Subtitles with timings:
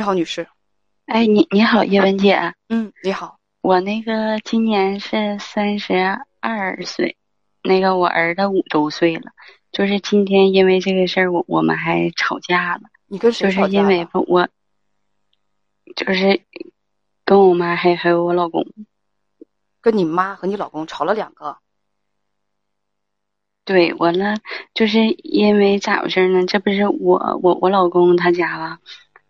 [0.00, 0.48] 你好，女士。
[1.04, 2.54] 哎，你你好，叶文姐。
[2.70, 3.38] 嗯，你好。
[3.60, 5.94] 我那个今年是三十
[6.40, 7.18] 二岁，
[7.62, 9.32] 那个我儿子五周岁了。
[9.70, 12.80] 就是今天因为这个事儿，我我们还吵架了。
[13.08, 13.68] 你跟谁吵架？
[13.68, 14.48] 就是因为我，
[15.94, 16.40] 就是
[17.26, 18.66] 跟我妈还还有我老公，
[19.82, 21.58] 跟你妈和你老公吵了两个。
[23.66, 24.38] 对，完了，
[24.72, 26.46] 就是因为咋回事呢？
[26.46, 28.78] 这不是我我我老公他家吧，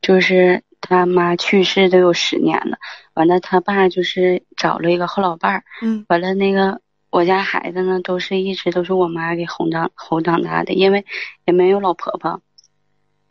[0.01, 2.79] 就是他妈去世都有十年了，
[3.15, 11.05] 完了他爸就是找了一个后老伴儿，嗯，完了那个我家孩子呢，都是一直都是我妈给哄长哄长大的，因为
[11.45, 12.41] 也没有老婆婆，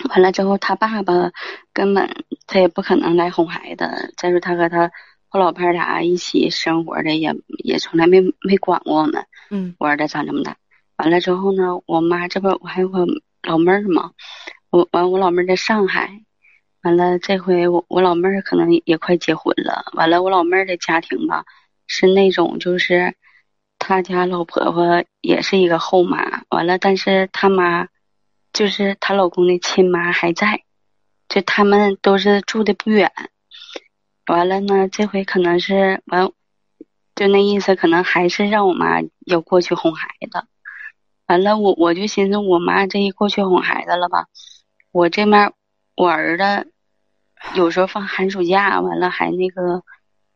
[0.09, 1.31] 完了之后他爸爸
[1.73, 4.91] 根本他也不可能来哄孩子，再说他和他
[5.27, 10.57] 后老伴儿俩一起生活的，也也从来没没管过我们，嗯，我儿子长这么大。
[10.97, 13.05] 完了之后呢，我妈这不我还有个
[13.43, 14.11] 老妹儿嘛，
[14.69, 16.21] 我完我老妹儿在上海，
[16.81, 21.43] 完了这回我我老妹儿可能也快结婚了，完了我老妹儿的家庭吧
[21.87, 23.15] 是那种就是
[23.77, 27.87] 她家老婆婆也是一个后妈，完了但是她妈
[28.53, 30.63] 就是她老公的亲妈还在，
[31.27, 33.11] 就他们都是住的不远，
[34.27, 36.31] 完了呢这回可能是完，
[37.15, 40.45] 就那意思可能还是让我妈要过去哄孩子。
[41.27, 44.27] 完了，我我就寻思，我妈这一过去哄孩子了吧，
[44.91, 45.53] 我这面
[45.99, 46.71] 我儿子
[47.55, 49.83] 有时候放寒暑假，完了还那个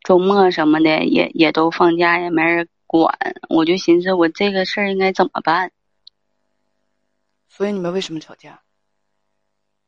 [0.02, 3.16] 周末什么的也也都放假，也没人管，
[3.48, 5.72] 我就寻思我这个事儿应该怎么办？
[7.48, 8.60] 所以你们为什么吵架？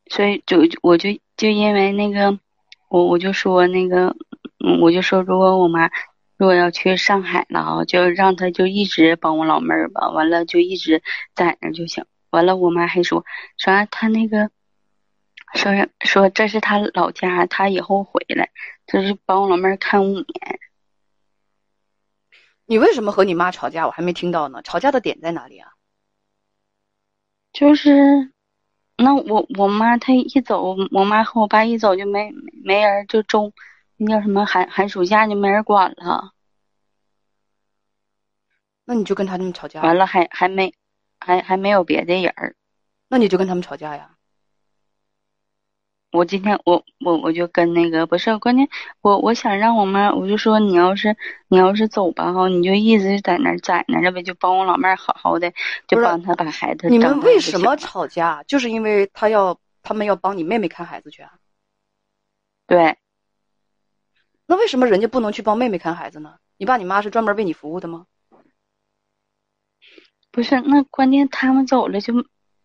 [0.07, 2.41] 所以就我就就因为那个，
[2.89, 4.17] 我我就说那个，
[4.81, 5.91] 我就说如果我妈。
[6.39, 11.03] 如果要去上海了啊，就让她就一直帮我老妹儿吧，完了就一直
[11.35, 12.05] 在那就行。
[12.29, 13.25] 完了，我妈还说
[13.57, 14.51] 说她那个，
[15.57, 18.51] 说说这是他老家，他以后回来，
[18.87, 20.27] 就是帮我老妹儿看五年。
[22.67, 23.87] 你为什么和你妈吵架？
[23.87, 24.61] 我还没听到呢。
[24.63, 25.73] 吵架的点在哪里啊？
[27.53, 28.33] 就是，
[28.97, 32.33] 那我我妈她一走，我妈和我爸一走就没
[32.65, 33.53] 没人就中。
[33.97, 36.33] 那叫什么寒寒暑假就没人管了，
[38.85, 39.81] 那你就跟他们吵架。
[39.81, 40.75] 完了还还没，
[41.19, 42.57] 还还没有别的人儿，
[43.09, 44.16] 那你就跟他们吵架呀。
[46.13, 48.69] 我今天我我我就跟那个不是关键，
[49.03, 51.17] 我我想让我妈，我就说你要是
[51.49, 55.53] 你要是走吧哈，你就一直在那在那着呗，就帮我老妹儿好好的，
[55.87, 56.89] 就帮她把孩子。
[56.89, 58.43] 你们为什么吵架？
[58.45, 61.33] 就是因为他要他们要帮你妹妹看孩子去啊。
[62.67, 62.97] 对。
[64.47, 66.37] 那为什么人家不能去帮妹妹看孩子呢？
[66.57, 68.07] 你爸你妈是专门为你服务的吗？
[70.31, 72.15] 不是，那关键他们走了就，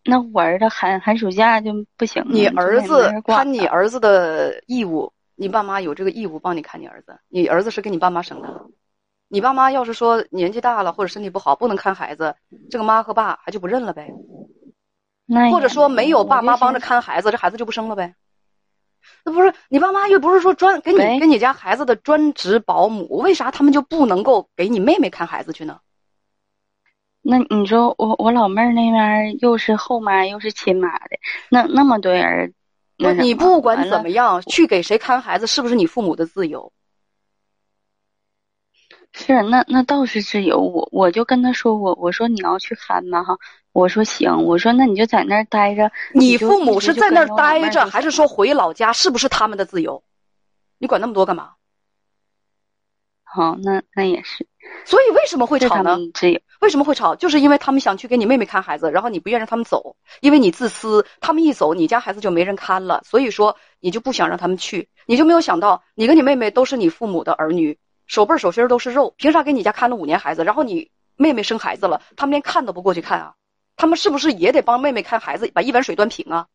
[0.04, 2.24] 那我儿子寒寒暑假就不行。
[2.28, 7.18] 你儿子看你儿子的义务，你爸妈有这个义务帮你看你儿子。
[7.28, 8.48] 你儿子是给你爸妈生的，
[9.28, 12.34] 你爸妈要是说年纪大了或者身体不好不能看孩子，
[12.70, 14.12] 这个妈和爸还就不认了呗。
[15.50, 18.14] 或者说没有爸妈帮着看孩子，这孩子就不生了呗。
[19.24, 25.78] 那不是你爸妈又不是说专给你给你家孩子的专职保姆，为啥他们就不能够给你妹妹看孩子去呢？
[27.22, 31.16] 那你说我我老妹儿那边又是后妈又是亲妈的，
[31.48, 32.52] 那那么多人，
[32.98, 36.72] 那你不管怎么样去给谁看孩子，是不是你父母的自由？
[39.12, 40.58] 是，那那倒是自由。
[40.60, 43.22] 我我就跟他说，我我说你要去看吗？
[43.22, 43.38] 哈。
[43.72, 45.90] 我说行，我说那你就在那儿待着。
[46.12, 48.92] 你父母是在那儿待着，还是说回老家？
[48.92, 50.02] 是不是他们的自由？
[50.78, 51.52] 你管那么多干嘛？
[53.34, 54.46] 好，那那也是。
[54.84, 55.96] 所以为什么会吵呢？
[56.12, 57.14] 自由为什么会吵？
[57.16, 61.06] 就是因为他们想去给你妹妹看孩子，然后你不愿让他们走，因为你自私。
[61.20, 64.90] 他们一走，你家孩子就没人看了，所以说你就不想让他们去。
[65.06, 70.44] 你就没有想到，你跟你妹妹都是你父母的儿女，手背手心都是肉，凭啥给你家看了五年孩子？
[70.44, 73.34] 然后你妹妹生孩子了，他们连看都不过去看啊？
[73.76, 76.46] 他们是不是也得帮妹妹看孩子，把一碗水端平啊？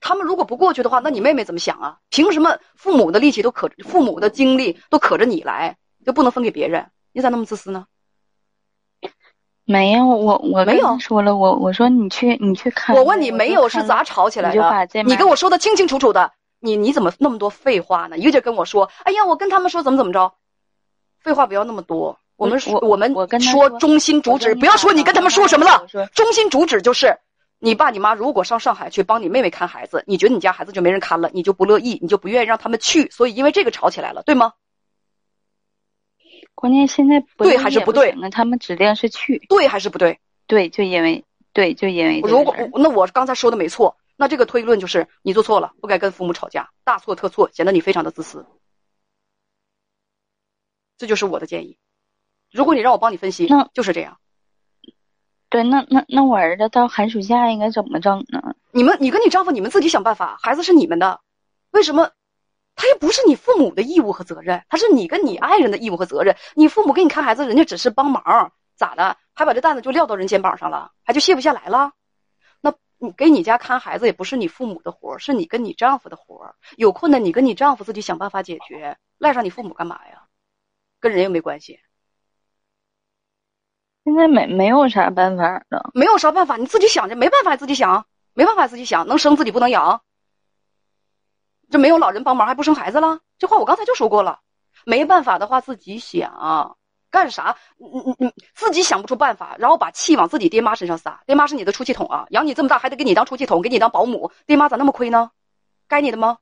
[0.00, 1.98] 他们如果不过去的话，那你妹妹怎么想啊？
[2.10, 6.86] 凭什么父母的力气都可，父母的精力都可着你来，就不能分给别人？
[7.12, 7.86] 你咋那么自私呢？
[9.66, 12.94] 没有，我我没有说了，我我说你去你去看。
[12.94, 15.02] 我问你没有是咋吵起来的？
[15.04, 18.18] 你跟我说的清清楚楚的，你你怎么那么多废话呢？
[18.18, 20.34] 一个劲跟我说，哎呀，我跟他们说怎么怎么着，
[21.20, 22.18] 废话不要那么多。
[22.36, 25.86] 我们说，我们说中心主旨，不要说你跟他们说什么了。
[26.12, 27.16] 中心主旨就是，
[27.58, 34.52] 你爸你妈如果上上海去帮你妹妹看孩子，你觉得你家孩子就没人看了，你就不乐意，你就不愿意让他们去，所以因为这个吵起来了，对吗？
[36.54, 38.14] 关键现在对还是不对？
[38.18, 40.20] 那他们指定是去，对还是不对？
[40.46, 48.46] 对，就因为对，就因为如果那我刚才说的没错，那这个推论就是你做错了，不该跟父母吵架，大错特错，显得你非常的自私。
[50.96, 51.76] 这就是我的建议。
[52.52, 54.18] 如果你让我帮你分析，那就是这样。
[55.48, 58.54] 对，那那那我儿子到寒暑假应该怎么整呢？
[58.72, 60.36] 你们，你跟你丈夫，你们自己想办法。
[60.42, 61.20] 孩子是你们的，
[61.70, 62.10] 为什么？
[62.76, 66.36] 他又不是你父母的义务和责任，他是你跟你爱人的义务和责任。
[66.56, 69.16] 你父母给你看孩子，人家只是帮忙，咋的？
[69.32, 71.92] 还把这担子就撂到人肩膀上了，还就卸不下来了？
[72.60, 80.24] 那你给你家看孩子也不是你父母的活是你跟你丈夫的活有困难你跟你丈夫自己想办法解决，赖上你父母干嘛呀？
[80.98, 81.78] 跟人又没关系。
[84.04, 90.02] 现在没没有啥办法了，没有啥办法，你自己想去，没办法自己想，没办法自己想，能生自己不能养。
[91.70, 93.20] 这没有老人帮忙还不生孩子了？
[93.38, 94.40] 这话我刚才就说过了。
[94.84, 96.76] 没办法的话自己想，
[97.10, 97.56] 干啥？
[97.78, 101.22] 你你你自己想不出办法，然后把气往自己爹妈身上撒。
[101.26, 104.30] 爹妈是你的出气筒啊，养你这么大还得给你当出气筒，给你当保姆。
[104.44, 105.30] 爹妈咋那么亏呢？
[105.88, 106.38] 该你的吗？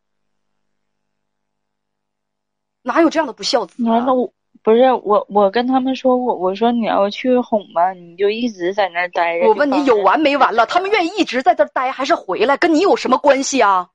[2.82, 3.74] 哪有这样的不孝子？
[3.78, 4.32] 那我。
[4.62, 9.48] 不是我，我跟他们说过，我说你要去哄吧，你就一直在那儿待着。
[9.48, 10.66] 我问你有完没完了？
[10.66, 12.56] 他们愿意一直在这待，还是回来？
[12.56, 13.90] 跟你有什么关系啊？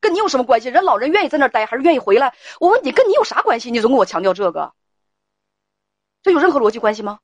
[0.00, 0.70] 跟你有什么关系？
[0.70, 2.34] 人老人愿意在那儿待，还是愿意回来？
[2.60, 3.70] 我问你，跟你有啥关系？
[3.70, 4.72] 你总跟我强调这个，
[6.22, 7.18] 这有任何逻辑关系吗？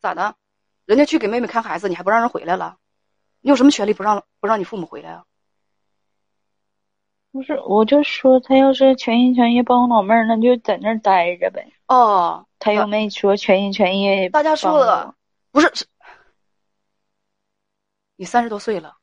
[0.00, 0.36] 咋的？
[0.84, 2.76] 人家去给妹妹看孩子，你还不让人回来了？
[3.40, 5.24] 你有什么权利不让不让你父母回来啊？
[7.32, 11.66] 不是，我就说他要是全心全意帮我老妹儿，那就在那儿待着呗。
[11.88, 14.28] 哦，他又没说全心全意。
[14.28, 15.14] 大家说了
[15.50, 15.86] 不是是，
[18.16, 18.96] 你三十多岁了，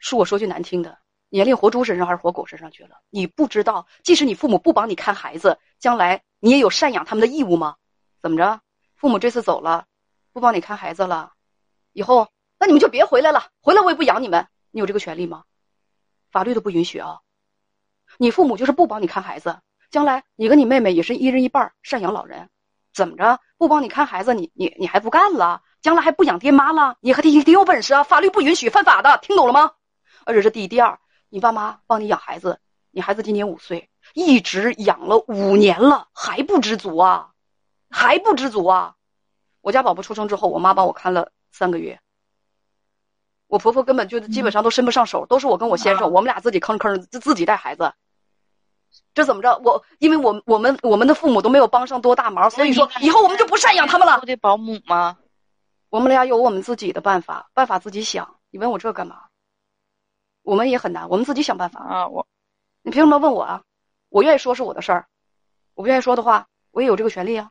[0.00, 0.98] 恕我说句难听的，
[1.28, 3.02] 年龄活猪身上还是活狗身上去了？
[3.10, 7.76] 你不知道，即使你父母不帮你看孩子，将来你也有赡养他们的义务吗？
[8.22, 8.60] 怎么着？
[8.96, 9.84] 父母这次走了，
[10.32, 11.32] 不帮你看孩子了，
[11.92, 12.28] 以后
[12.58, 14.46] 那你们就别回来了，回来我也不养你们。
[14.70, 15.44] 你有这个权利吗？
[16.30, 17.20] 法律都不允许啊。
[18.18, 19.58] 你父母就是不帮你看孩子，
[19.90, 22.48] 将来你跟你妹妹也是一人一半赡养老人，
[22.92, 25.62] 怎么着不帮你看孩子，你你你还不干了？
[25.82, 26.96] 将来还不养爹妈了？
[27.00, 28.02] 你还挺挺有本事啊！
[28.02, 29.72] 法律不允许，犯法的，听懂了吗？
[30.24, 32.58] 而且是第一、第二，你爸妈帮你养孩子，
[32.90, 37.32] 你孩子今年五岁，一直养了五年了，还不知足啊？
[37.90, 38.94] 还不知足啊？
[39.60, 42.00] 我家宝宝出生之后，我妈帮我看了三个月，
[43.46, 47.92] 我婆婆根本就基本上都伸不上手，都是我跟我先生，我们俩自己吭吭自自己带孩子。
[49.14, 49.56] 这怎么着？
[49.64, 54.20] 我因为我我们我们的父母都没有帮上多大忙，所以说以后我们就不赡养他们了。
[54.20, 55.16] 的保姆吗？
[55.90, 58.36] 我们俩有我们自己的办法，办法自己想。
[58.50, 59.16] 你问我这干嘛？
[60.42, 62.08] 我们也很难，我们自己想办法啊。
[62.08, 62.26] 我，
[62.82, 63.62] 你凭什么问我啊？
[64.10, 65.06] 我愿意说是我的事儿，
[65.74, 67.50] 我不愿意说的话，我也有这个权利啊。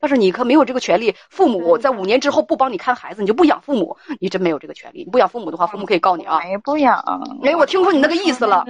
[0.00, 1.16] 但是你可没有这个权利。
[1.28, 5.04] 父母在五年之后不帮你看孩子，你就不养父母，你真没有这个权利。
[5.04, 6.38] 你不养父母的话，父母可以告你啊。
[6.40, 6.98] 没不养。
[7.42, 8.64] 哎，我听出你那个意思了。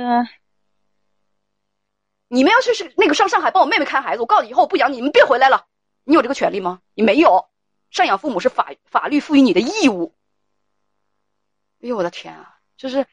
[2.28, 5.66] 你们要是是那个上上海帮我妹妹看孩子，我告诉你以后我不养你，你们别回来了。
[6.04, 6.80] 你有这个权利吗？
[6.94, 7.48] 你没有。
[7.92, 10.14] 赡养父母是法法律赋予你的义务。
[11.82, 12.58] 哎呦我的天啊！
[12.76, 13.06] 就是，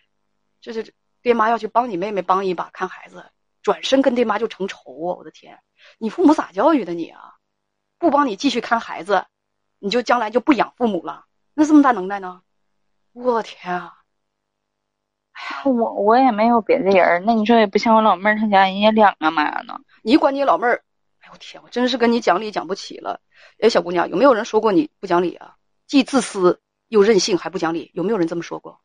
[0.59, 3.31] 就是爹妈要去帮你妹妹帮一把看孩子，
[3.61, 5.15] 转身跟爹妈就成仇啊！
[5.15, 5.61] 我的天，
[5.97, 7.35] 你父母咋教育的你啊？
[7.97, 9.25] 不帮你继续看孩子，
[9.79, 11.25] 你就将来就不养父母了？
[11.53, 12.41] 那这么大能耐呢？
[13.13, 14.03] 我天啊！
[15.65, 19.79] 我我也没有别的人，那你说也不像我老妹儿她家人家两个妈呢？
[20.01, 20.83] 你管你老妹儿？
[21.19, 23.19] 哎呦天，我真是跟你讲理讲不起了。
[23.59, 25.55] 哎，小姑娘，有没有人说过你不讲理啊？
[25.87, 28.79] 既自私又任性还不讲理，有没有人这么说过？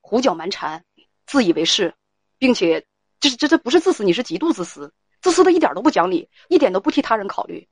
[0.00, 0.84] 胡搅蛮缠，
[1.26, 1.94] 自以为是，
[2.38, 2.84] 并且
[3.20, 7.66] 这这这不是自私，你是极度自私，自私的一点都不讲理，一点都不替他人考虑。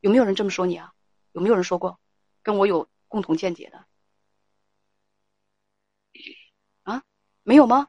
[0.00, 0.92] 有没有人这么说你啊？
[1.32, 1.98] 有没有人说过？
[2.42, 3.84] 跟我有共同见解的？
[7.48, 7.86] 没有吗？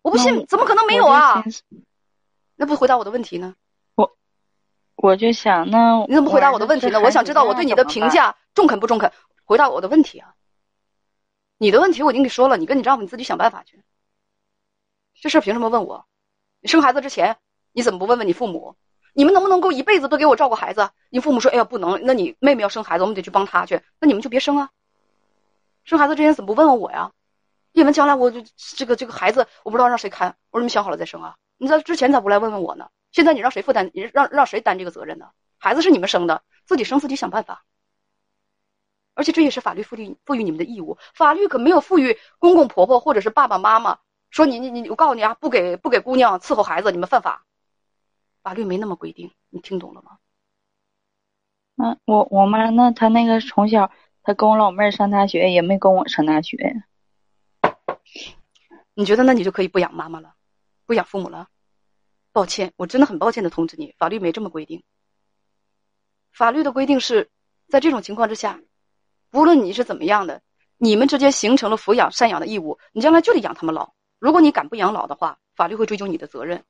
[0.00, 1.44] 我不信，怎么可能没有啊？
[2.54, 3.54] 那不回答我的问题呢？
[3.94, 4.16] 我
[4.94, 6.98] 我就想，那你怎么不回答我的问题呢？
[7.02, 9.12] 我想知道我对你的评价中肯不中肯？
[9.44, 10.32] 回答我的问题啊！
[11.58, 13.82] 你的问题我已经给说了，你跟你丈夫你自己想办法去。
[15.20, 16.06] 这事凭什么问我？
[16.62, 17.36] 你生孩子之前
[17.72, 18.76] 你怎么不问问你父母？
[19.12, 20.88] 你们能不能够一辈子都给我照顾孩子？
[21.10, 23.82] 你父母说：“哎呀，不能。”那你妹妹要生孩子，我们得去帮她去。
[24.00, 24.70] 那你们就别生啊！
[25.84, 27.12] 生孩子之前怎么不问问我呀？
[27.76, 31.36] 你们将来我就这个这个孩子，我不知道让谁看，我说你们想好了再生啊！
[31.58, 32.88] 你在之前咋不来问问我呢？
[33.12, 33.90] 现在你让谁负担？
[33.92, 35.28] 你让让谁担这个责任呢？
[35.58, 37.66] 孩子是你们生的，自己生自己想办法。
[39.12, 43.98] 而且这也是法律赋予赋予你们的义务，法律可没有赋予公公婆婆或者是爸爸妈妈
[44.30, 47.44] 说你你你，我告诉你啊，不给不给姑娘伺候孩子，你们犯法。
[48.42, 50.16] 法律没那么规定，你听懂了吗？
[51.76, 53.90] 嗯，我我妈那她那个从小。
[54.22, 56.56] 她跟我老妹儿上大学，也没跟我上大学。
[58.98, 60.32] 你觉得那你就可以不养妈妈了，
[60.86, 61.48] 不养父母了？
[62.32, 64.82] 抱歉，我真的很抱歉的通知你，法律没这么规定。
[66.32, 67.28] 法律的规定是，
[67.68, 68.58] 在这种情况之下，
[69.32, 70.40] 无论你是怎么样的，
[70.78, 73.92] 你们之间形成了抚养赡养的义务，你将来就得养他们老。
[74.18, 76.64] 如果你敢不养老的话，法律会追究你的责任，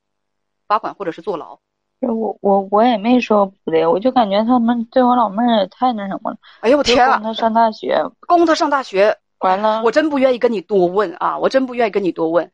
[0.66, 1.60] 罚款或者是坐牢。
[2.00, 6.36] 我我我也没说不对，我就感觉他们对我老妹儿也太那什么了。
[6.60, 7.18] 哎呦我天啊！
[7.18, 11.38] 供他上大学，供他上大学，完了，我真不愿意跟你多问啊！
[11.38, 12.52] 我真不愿意跟你多问，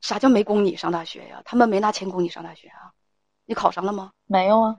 [0.00, 1.42] 啥叫没供你上大学呀？
[1.44, 2.92] 他们没拿钱供你上大学啊？
[3.46, 4.12] 你考上了吗？
[4.26, 4.78] 没有啊。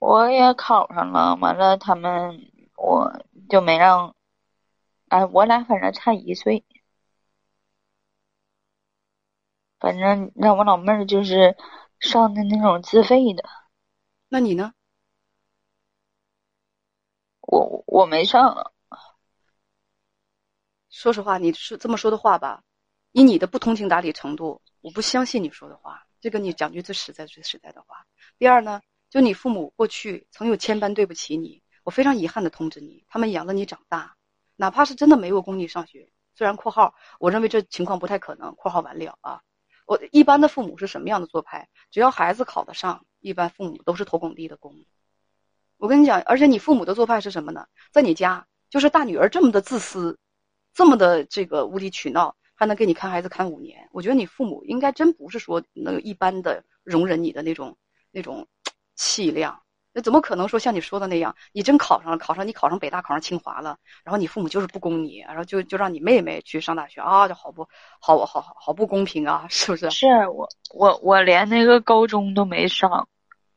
[0.00, 4.14] 我也考上了，完了他们我就没让，
[5.08, 6.64] 哎，我俩反正差一岁。
[9.78, 11.56] 反正让我老妹儿就是
[11.98, 13.44] 上的那种自费的，
[14.28, 14.72] 那你呢？
[17.42, 18.72] 我我没上。
[20.90, 22.64] 说实话，你是这么说的话吧？
[23.12, 26.04] 以你的不通情达理程度，我不相信你说的话。
[26.20, 28.04] 这跟你讲句最实在、最实在的话。
[28.38, 34.16] 第二呢，就你父母过去曾有千般对不起你，我非常遗憾的通知你，他们养了你长大，
[34.56, 39.40] 哪怕是真的没有供你上学，虽然（括号）我认为这情况不太可能（括号完了啊）。
[39.86, 41.68] 我一般的父母是什么样的做派？
[41.92, 44.84] 只要孩子考得上，一般父母都是投拱地的工。
[45.78, 47.66] 我跟你讲，而且你父母的做派是什么呢？
[47.92, 50.18] 在你家，就是大女儿这么的自私，
[50.72, 53.88] 这么的这个无理取闹，还能给你看孩子看五年。
[53.92, 57.76] 我觉得你父母应该真不是说能一般的容忍你的那种
[58.10, 58.46] 那种
[58.96, 59.60] 气量。
[59.92, 61.34] 那怎么可能说像你说的那样？
[61.52, 67.66] 你真考上了，考上你考上北大，考上清华了，然后你父母就是不供你，然后就就让你妹妹去上大学啊，就好不
[67.98, 69.90] 好好好好不公平啊，是不是？
[69.90, 73.08] 是我我我连那个高中都没上，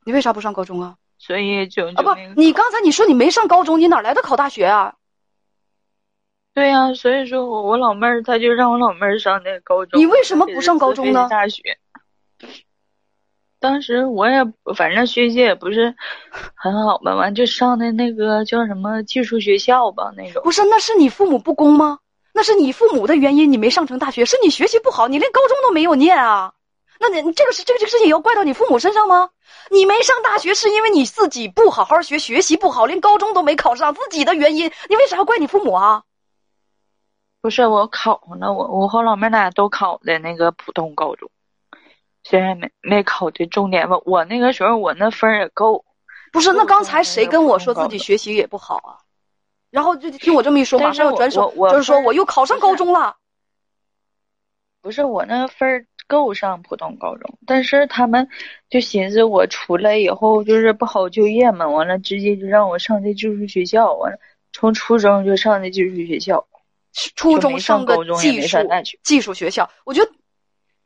[0.05, 0.95] 你为啥不上高中啊？
[1.19, 4.95] 所以就啊不，你刚才你说你没上高中，你哪来的考大学啊？
[6.53, 11.27] 对呀，所以说我我老妹儿她就让我老妹儿上那高中，你为什么不上高中呢？
[11.29, 11.61] 大学。
[13.59, 14.43] 当时我也
[14.75, 15.95] 反正学习也不是
[16.53, 20.43] 很好吧，完就上的那个叫什么技术学校吧那种。
[20.43, 21.99] 不是，那是你父母不公吗？
[22.33, 26.53] 那是你父母的原因，你没上成大学，是你学习不好，你连高中都没有念啊？
[26.99, 29.29] 那你这个是这个这个事情也要怪到你父母身上吗？
[29.71, 36.03] 你没上大学是因为你自己不好好学，学习不好，连高中都没考上，自己的原因，你为啥要怪你父母啊？
[37.43, 41.29] 不是我考上了，我我和老妹俩都考的那个普通高中。
[42.23, 45.83] 虽然没没考的重点吧，我那个时候我那分儿也够。
[46.31, 48.95] 不是，那刚才谁跟我说自己学习也不好啊？
[49.71, 53.17] 然后就听我这么一说，马上要转手，就是说我又考上高中了。
[54.81, 58.29] 不是我那分儿够上普通高中，但是他们
[58.69, 64.17] 就寻思我出来以后就是不好就业嘛，完了直接就让我上的技术学校，完了
[64.53, 66.47] 从初中就上的技术学校，
[67.15, 68.57] 初中上的技术
[69.03, 70.11] 技术学校，我觉得。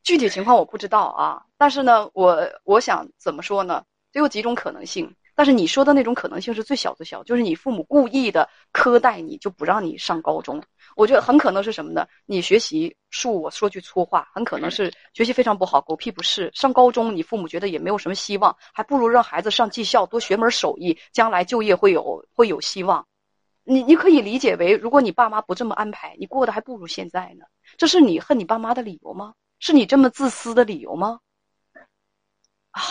[0.03, 3.83] 具体情况我不知道啊，但是呢，我我想怎么说呢？
[4.13, 10.63] 只有几种可能性，但是你说的那种可能性是最小最小，就是你父母故意的苛待你，就不让你上高中。
[10.95, 12.07] 我觉得很可能是什么呢？
[12.25, 16.49] 你学习恕我说句粗话，很可能是学习非常不好，狗屁不是。
[16.53, 23.05] 上高中，你父母觉得也没有什么希望，还不如让孩子上技校，多学门手艺，将来就业会有会有希望。
[23.69, 27.45] 你你可以理解为，如果你爸妈不这么安排，你过得还不如现在呢。
[27.77, 29.33] 这是你恨你爸妈的理由吗？
[29.59, 31.19] 是你这么自私的理由吗？
[32.71, 32.81] 啊！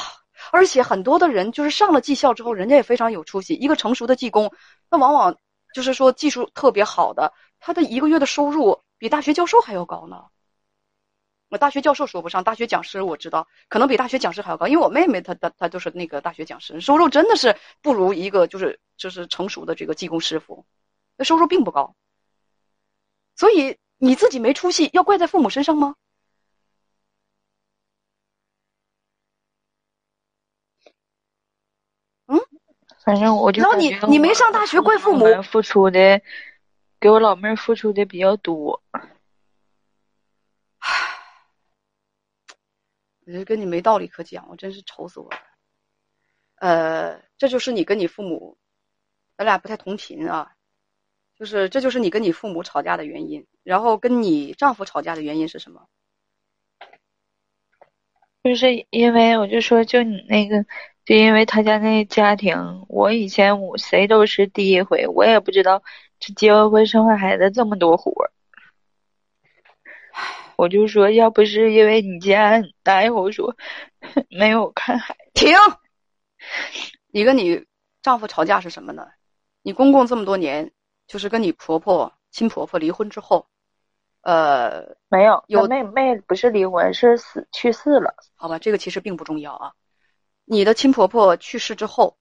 [0.52, 3.54] 而且很多的人就是上了技校之后，人家也非常有出息。
[3.54, 4.52] 一个成熟的技工，
[4.90, 5.34] 那往往
[5.74, 10.24] 就是说技术特别好的，他的一个月的收入比大学教授还要高呢。
[11.48, 14.66] 我大学教授说不上，大学讲师我知道，可能比大学讲师还要高。
[14.66, 20.64] 因为我妹妹她她她就是那个大学讲师，收入真的是不如一个就是就是成熟的这个技工师傅，
[21.16, 21.94] 那收入并不高。
[23.36, 25.94] 所以你自己没出息，要怪在父母身上吗？
[32.26, 32.40] 嗯
[33.04, 36.20] 反正我就然后你你没上大学怪父母付出的，
[36.98, 38.82] 给我老妹儿付出的比较多。
[43.26, 45.38] 我觉得跟你没道理可讲，我真是愁死我了。
[46.54, 48.56] 呃，这就是你跟你父母，
[49.36, 50.52] 咱俩不太同频啊。
[51.38, 55.86] 就是这就是你跟你父母吵架的原因，然后跟你丈夫吵架的原因是什么？
[58.42, 60.64] 就是因为我就说就你那个。
[61.04, 65.84] 就因为他家那家庭，我以前我谁都是第一回，我也不知道
[66.18, 68.32] 这结完婚生完孩子这么多活儿。
[70.56, 73.54] 我就说，要不是因为你家，哪有说
[74.30, 75.30] 没有看孩子？
[75.34, 75.56] 停！
[77.08, 77.66] 你跟你
[78.02, 79.06] 丈夫吵架是什么呢？
[79.62, 80.72] 你公公这么多年，
[81.06, 83.46] 就是跟你婆婆、亲婆婆离婚之后，
[84.22, 88.14] 呃，没有，有妹妹不是离婚，是死去世了。
[88.34, 89.72] 好吧，这个其实并不重要啊。
[90.44, 92.16] 你的亲婆婆去世之后，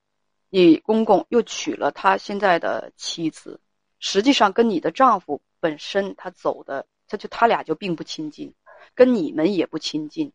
[0.50, 3.60] 你公公又娶了他现在的妻子，
[3.98, 8.54] 实际上跟你的丈夫本身他走的，他就他俩就并不亲近，
[8.94, 10.32] 跟你们也不亲近，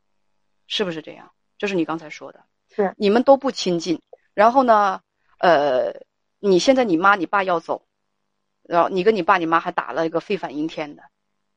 [0.67, 1.31] 是不是这样？
[1.57, 4.01] 这是你刚才说的，是你们都不亲近。
[4.33, 5.01] 然后呢，
[5.39, 5.93] 呃，
[6.39, 7.85] 你现在你妈你爸要走，
[8.63, 11.03] 然后你跟你爸你妈还打了一个沸反阴天的，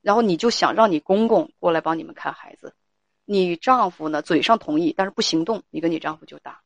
[0.03, 2.75] 然后你就想让你公公过来帮你们看孩子。
[3.25, 6.61] 你丈夫呢，嘴上同意，但是不行动，你跟你丈夫就打。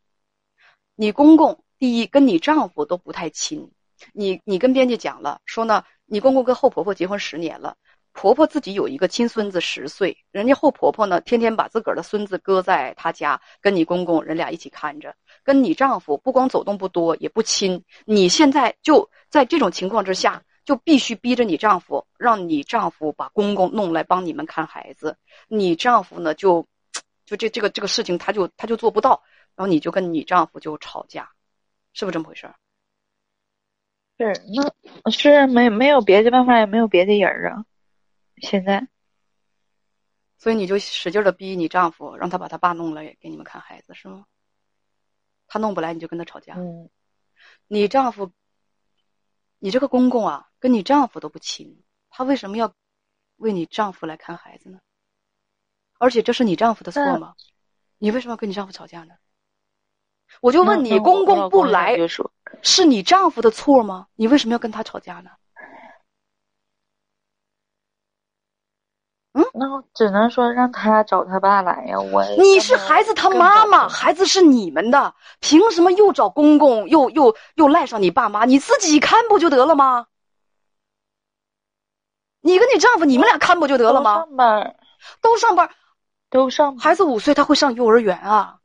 [0.97, 3.71] 你公公第一跟你丈夫都不太亲，
[4.13, 7.77] 你你跟编辑讲了，说呢，你公公跟后婆婆结婚十年了，
[8.19, 17.81] 婆婆自己有一个亲孙子十岁，人家后婆婆呢，天天把自个儿的孙子搁在她家，跟你公公人俩一起看着，跟你丈夫不光走动不多，也不亲。
[18.07, 20.43] 你现在就在这种情况之下。
[20.65, 25.17] 就必须逼着你丈夫，让你丈夫把公公弄来帮你们看孩子。
[25.49, 26.67] 你丈夫呢，就
[27.25, 29.23] 就这这个这个事情，他就他就做不到。
[29.57, 31.31] 然后你就跟你丈夫就吵架，
[31.95, 32.51] 是不是这么回事？
[34.19, 34.35] 是，
[35.03, 37.65] 那是没没有别的办法，也没有别的人儿啊。
[38.41, 38.87] 现在，
[40.39, 44.27] 所以你就使劲的逼你丈夫，让他把他爸弄来给你们看孩子，是吗？
[45.47, 46.55] 他弄不来，你就跟他吵架。
[46.57, 46.91] 嗯，
[47.67, 48.33] 你丈夫，
[49.59, 50.45] 你这个公公啊。
[50.61, 52.75] 跟你丈夫都不亲，他为什么要
[53.37, 54.81] 为你丈夫来看孩子呢？
[56.01, 57.37] 而且这是你丈夫的错吗？
[57.99, 59.15] 你为什么要跟你丈夫吵架呢？
[60.41, 61.97] 我就问你，公公不来
[62.61, 64.09] 是你丈夫的错吗？
[64.17, 65.31] 你为什么要跟他吵架呢？
[69.39, 72.01] 嗯，那只能说让他找他爸来呀。
[72.01, 78.45] 我你是孩子他妈妈，孩子是你们的，凭什么又找公公，又又又赖上你爸妈？
[78.45, 80.07] 你自己看不就得了吗？
[82.41, 84.17] 你跟你丈夫，你们俩看不就得了吗？
[84.17, 84.77] 上班，
[85.21, 85.71] 都上班，
[86.31, 86.77] 都上。
[86.79, 88.57] 孩子五岁，他会上幼儿园啊。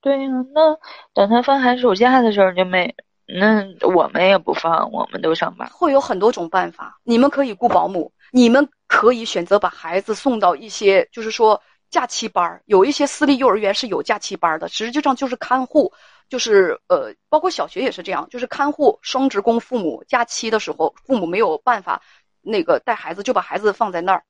[0.00, 0.76] 对呀，那
[1.12, 2.94] 等他放寒暑假的时候就没，
[3.26, 5.68] 那我们也不放，我们都上班。
[5.72, 15.92] 会有很多种办法，你们可以雇保姆，你们可以选择把孩子送到一些，就是说假期班儿有一些私立幼儿园是有假期班的，实际上就是看护。
[16.28, 22.02] 就是呃，包括小学也是这样，就是看护双职工父母假期的时候，父母没有办法
[22.40, 24.24] 那个带孩子，就把孩子放在那儿。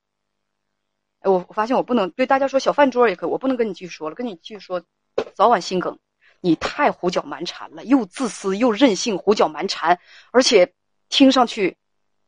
[1.21, 4.83] 哎，我我发现我不能对大家说小饭桌也可以，我不能跟你继续说了，跟你继续说，
[5.33, 5.97] 早晚心梗。
[6.41, 9.97] 你太胡搅蛮缠了，又自私又任性，胡搅蛮缠，
[10.31, 10.71] 而且
[11.09, 11.75] 听上去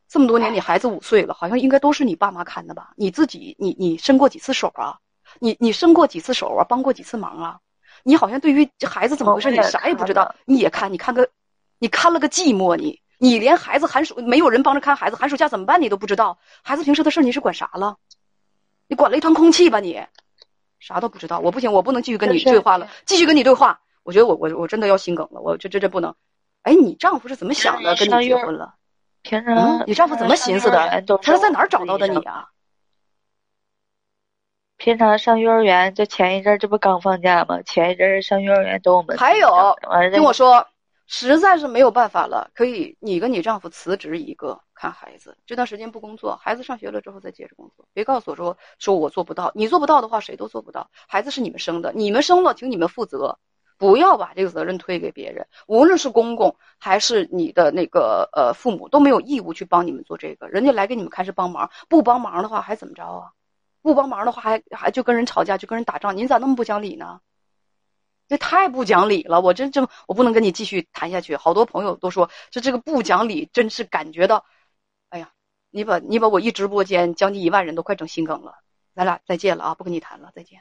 [0.10, 2.93] 这么多年，你孩子五岁了，好像应该都是你爸妈看的吧？
[2.96, 4.98] 你自己，你你伸过几次手啊？
[5.39, 6.63] 你你伸过几次手啊？
[6.63, 7.60] 帮过几次忙啊？
[8.04, 10.34] 你好像对于这孩子怎么回事，你啥也不知道。
[10.46, 11.28] 你也看，你看个，
[11.80, 12.76] 你看了个寂寞。
[12.78, 16.38] 你你连孩子寒暑没有人帮着看孩子，寒暑假怎么办你都不知道。
[16.63, 17.98] 孩子平时的事你是管啥了？
[18.88, 20.02] 你管了一团空气吧你，
[20.80, 21.39] 啥都不知道。
[21.39, 22.88] 我不行，我不能继续跟你对话了。
[23.06, 25.41] 继续跟你对话，我觉得我我我真的要心梗了。
[25.41, 26.15] 我这这这不能。
[26.62, 27.96] 哎，你丈夫是怎么想的？
[27.96, 28.76] 跟你结婚了？
[29.22, 31.04] 平常你丈夫怎么寻思的？
[31.22, 32.50] 他是在哪儿找到的你啊？
[34.78, 37.62] 平常上幼儿园，这前一阵这不刚放假吗？
[37.64, 39.76] 前一阵上幼儿园都我们还有
[40.14, 40.68] 听我说，
[41.08, 47.88] 实在是没有办法了，可以你跟你丈夫辞职一个看孩子，这段时间不工作，孩子上学了之后再接着工作。
[47.92, 50.92] 别告诉我说说我做不到，你做不到的话，谁都做不到。
[51.08, 53.40] 孩子是你们生的，你们生了，请你们负责，
[53.78, 55.48] 不要把这个责任推给别人。
[55.68, 60.48] 无论是公公还是你的那个呃父母，都没有义务去帮你们做这个。
[60.48, 63.32] 人家来给你们开始帮忙，不帮忙的话还怎么着啊？
[63.82, 67.22] 不帮忙的话，还还就跟人吵架，就跟人打仗，您咋那么不讲理呢？
[68.28, 69.40] 这太不讲理了！
[69.40, 71.38] 我真真我不能跟你继续谈下去。
[71.38, 74.44] 好多朋友都说，这这个不讲理，真是感觉到，
[75.08, 75.32] 哎呀，
[75.70, 78.56] 你把你把我一直播间将近一万人都快整心梗了。
[78.94, 80.60] 咱俩再见了啊，不跟你谈了，再见。